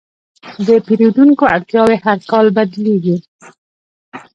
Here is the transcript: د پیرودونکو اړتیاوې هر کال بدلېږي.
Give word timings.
د 0.67 0.69
پیرودونکو 0.85 1.43
اړتیاوې 1.55 1.97
هر 2.05 2.19
کال 2.31 2.45
بدلېږي. 2.55 3.17